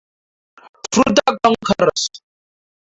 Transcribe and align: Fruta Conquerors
Fruta 0.91 1.35
Conquerors 1.45 2.09